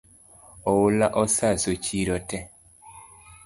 [0.71, 2.43] Oula osaso chiro tee